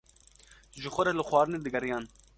[0.81, 2.05] Ji xwe re li xwarinê digeriyan.